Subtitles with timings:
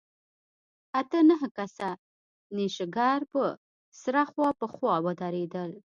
[0.99, 1.89] اته نه کسه
[2.55, 3.45] نېشګر به
[4.01, 5.71] سره خوا په خوا ودرېدل.